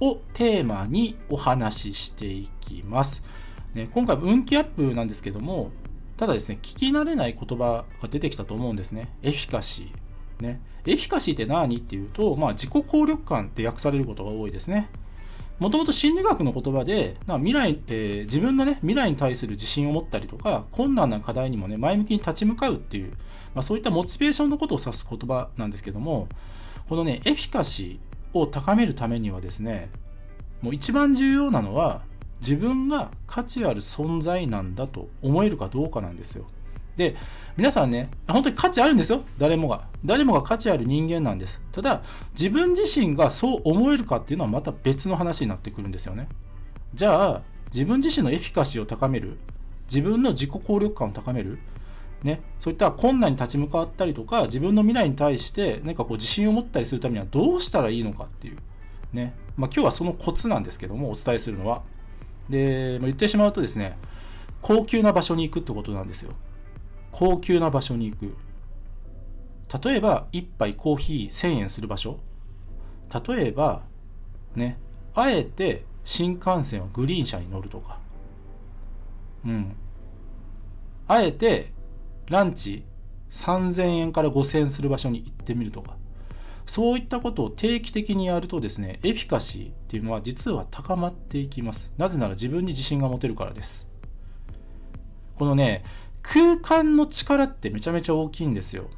[0.00, 3.24] をテーマにお話ししていきます。
[3.74, 5.70] ね、今回運気アップなんですけども、
[6.16, 9.08] ただですね、聞き慣れない言葉が出てきたと思うんですね。
[9.22, 10.42] エフィカシー。
[10.42, 14.88] ね、エフィカシーって何っていうと、まあ、自己効力感って訳されることが多いですね。
[15.58, 23.10] もともと心理学の言葉で、未来、えー、自分のね、未来に対する自信を持ったりとか、困難な課題にもね、前向きに立ち向かうっていう、
[23.54, 26.28] まあ、そういったモチベーションのことを指す言葉なんですけども、
[26.88, 29.90] このね、エフィカシー、を高めるためにはですね
[30.62, 32.02] もう一番重要なのは
[32.40, 36.46] 自分が価値ある存在なんだと思えるかどうかなんですよ。
[36.96, 37.14] で、
[37.56, 39.22] 皆さんね、本当に価値あるんですよ。
[39.38, 39.88] 誰もが。
[40.04, 41.60] 誰もが価値ある人間なんです。
[41.72, 46.28] ただ、自分自身がそう思えるかっていうのはまた別の話になってくるんですよね。
[46.94, 49.38] じゃあ、自分自身のエフィカシーを高める。
[49.88, 51.58] 自分の自己効力感を高める。
[52.22, 58.58] ね、そういった困難に立ち向かったりとか自分の未来に対して何かこう自信を持ったりするためにはどうしたらいいのかっていう。
[59.12, 61.82] ね、まあ、今日はそのコツなんですけどもお伝えするのは。
[62.48, 63.96] で、まあ、言ってしまうとですね
[64.60, 66.32] 高級な場所に行くってことなんですよ。
[67.10, 68.36] 高級な場所に行く。
[69.82, 72.18] 例えば1杯コーヒー1000円する場所。
[73.26, 73.82] 例えば
[74.54, 74.78] ね
[75.14, 77.98] あえて新幹線はグリーン車に乗るとか。
[79.46, 79.74] うん。
[81.08, 81.72] あえて
[82.30, 82.84] ランチ
[83.30, 85.96] 3000円から5000円する場所に行ってみるとか、
[86.64, 91.92] そういったことを定期的にやるとですね、エフィカシーっていうのは実は高まっていきます。
[91.98, 93.88] なぜなら自分に自信が持てるからです。
[95.34, 95.82] このね、
[96.22, 98.88] 空間の力ってめちゃめちゃ大きいんですよ。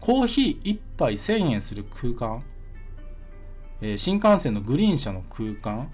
[0.00, 2.44] コーヒー1杯1000円する空間、
[3.80, 5.90] えー、新幹線のグリーン車の空間、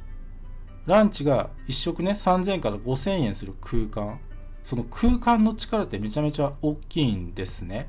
[0.86, 4.18] ランチが1食ね、3000円から5000円する空間、
[4.66, 7.88] その空間の力ってめちゃめちゃ大きいんですね。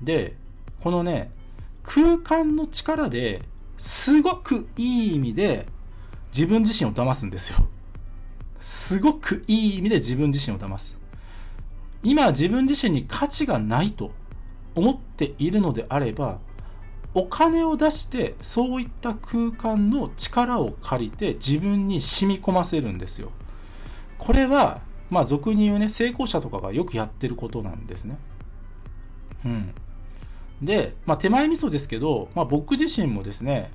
[0.00, 0.36] で、
[0.80, 1.32] このね、
[1.82, 3.42] 空間の力で
[3.76, 5.66] すごくいい意味で
[6.32, 7.66] 自分自身を騙すんですよ。
[8.60, 10.96] すごくいい意味で自分自身を騙す。
[12.04, 14.12] 今自分自身に価値がないと
[14.76, 16.38] 思っているのであれば、
[17.14, 23.32] お金を出してそういった空間の力を借りて自分に染み込ませるんですよ。
[24.18, 28.18] これはまあ俗に言うね、成功者とかがよくやってることなんですね。
[29.44, 29.74] うん。
[30.62, 33.70] で、まあ手前味噌ですけど、まあ僕自身もですね、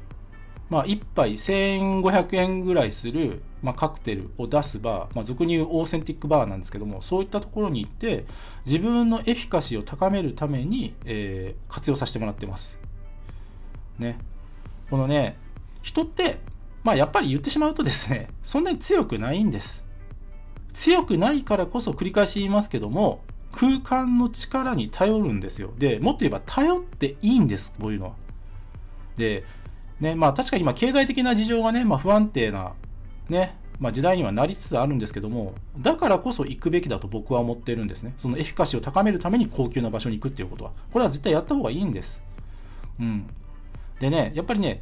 [0.70, 8.26] まあ1杯1500円ぐらいする、まあ、カクテルを出すバー、まあ俗に言うオーセンティックバーなんですけども、そういったところに行って、
[8.66, 12.80] 自分のエフィカシーを高めるために、えー、活用させてもらってます。
[13.98, 14.18] ね。
[14.90, 15.38] このね、
[15.82, 16.40] 人って、
[16.84, 19.86] まあやっぱり言ってしまうとですね、そんなに強くないんです。
[20.74, 25.72] 強くないからこそ繰り返し言いますけども、空間の力に頼るんですよ。
[25.78, 28.14] で、もっと言えば頼っていいんです、こういうのは。
[29.16, 29.44] で、
[30.00, 32.74] ね、まあ確かに今経済的な事情がね、まあ不安定な、
[33.30, 38.14] ね、まあ時代にはなりつつあるんですけども、だからこそ行くべきだと僕は思ってるんですね。
[38.18, 40.72] そのエフィカシーを高めるために高級な場所に行くっていうことは。
[40.92, 42.24] これは絶対やった方がいいんです。
[43.00, 43.28] うん。
[44.00, 44.82] でね、やっぱりね、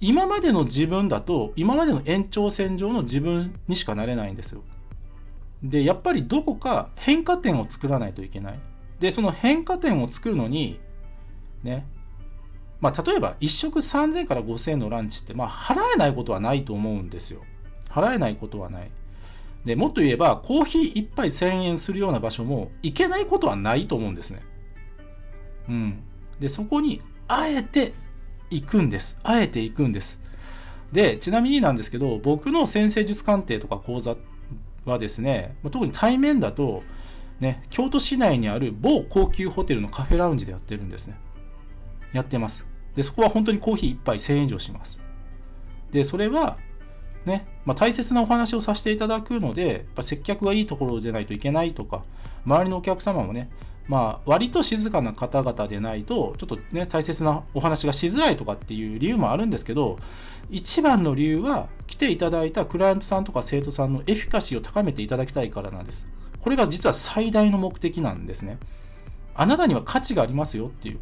[0.00, 4.62] 今までの自分だと、今までの延長線上の自分にしかなれないんですよ。
[5.62, 8.58] で、やっぱりどこか変化点を作らないといけない。
[9.00, 10.80] で、その変化点を作るのに、
[11.62, 11.86] ね、
[12.80, 17.42] まあ、例えば1食3000から5000のランチって、まあ、払えないことはないと思うんですよ。
[17.88, 18.90] 払えないことはない。
[19.64, 24.40] で、もっと言えば、コーヒー1杯1000円するような場所も行けないことはないと思うんですね。
[25.68, 26.02] うん。
[26.38, 27.92] で、そこに、あえて
[28.50, 29.18] 行くんです。
[29.24, 30.20] あえて行くんです。
[30.92, 34.37] で、ちなみになんですけど、僕の先生術鑑定とか講座って
[34.92, 36.82] はですね、特に対面だと、
[37.40, 41.16] ね、京都市内にある某高級ホテルのカフェラウンジでやってるんですね。
[42.12, 42.66] やってます。
[42.94, 45.00] で、そこは本当にコーヒー1杯1000円以上します。
[45.90, 46.58] で、それは、
[47.24, 52.04] ね、まあ、大切なお話をさせていただくので、やっぱ接客がいいところでないといけないとか、
[52.44, 53.50] 周りのお客様もね、
[53.88, 59.98] まあ、割と静かな方々でないと、ちょっとね、大切なお話がしづらいとかっていう理由もあるんですけど、
[60.50, 66.06] 一番の理由は、来ていただいたクライアントさんとか生徒さんのエフィカシーを高めていただきたいからなんです。
[66.40, 68.58] これが実は最大の目的なんですね。
[69.34, 71.00] あなたには価値がありますよっていう。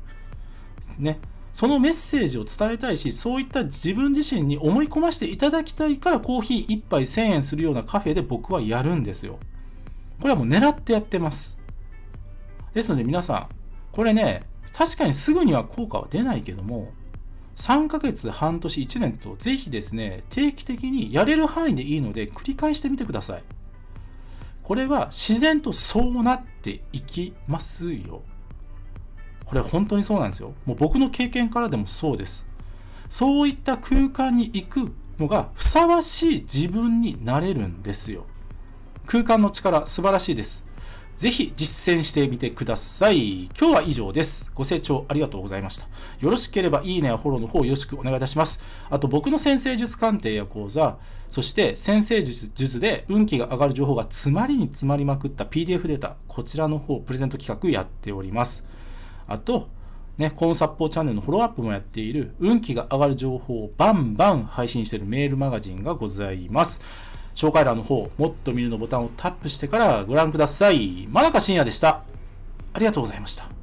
[0.98, 1.18] ね。
[1.52, 9.38] そのメッセージを伝えたいし、そういった自分自身に思い込ませていただきたいからコーヒー1杯1000円するようなカフェで僕はやるんですよ。
[10.20, 11.65] これはもう狙ってやってます。
[12.76, 13.48] ですので皆さん、
[13.90, 14.42] これね、
[14.74, 16.92] 確かにすぐには効果は出ないけども、
[17.56, 23.42] 3ヶ月、半年、1年とぜひですね、定期的にやれる範囲でいいので繰り返してみてください。
[24.62, 28.20] これは自然とそうなっていきますよ。
[29.46, 30.52] これ本当にそうなんですよ。
[30.66, 32.44] もう僕の経験からでもそうです。
[33.08, 38.26] そういった空間に行くのがふさわしい自分になれるんですよ。
[39.06, 40.66] 空間の力素晴らしいです。
[41.16, 43.44] ぜひ実践してみてください。
[43.58, 44.52] 今日は以上です。
[44.54, 45.86] ご清聴ありがとうございました。
[46.20, 48.60] よろしければいいねやフォローの方よろしくお願いいたします。
[48.90, 50.98] あと僕の先生術鑑定や講座、
[51.30, 58.66] そして先生術術で運気が上がる情報が詰まりに詰まりまくった PDF データ、こちらの方プレゼント企画やっております。
[59.26, 59.70] あと、
[60.18, 66.82] ね、コンサッポーチャンネルのフォローアップもやっている運気が上がる情報をバンバン配信しているメールマガジンがございます。
[67.36, 71.06] 紹介欄の方、もっと見るのボタンをタップしてからご覧ください。
[71.08, 72.02] 真中深也でした。
[72.72, 73.55] ありがとうございました。